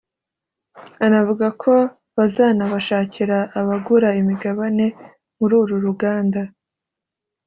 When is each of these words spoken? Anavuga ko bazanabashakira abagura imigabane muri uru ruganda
Anavuga 1.05 1.47
ko 1.61 1.73
bazanabashakira 2.17 3.37
abagura 3.59 4.09
imigabane 4.21 4.85
muri 5.37 5.53
uru 5.61 5.75
ruganda 5.85 6.41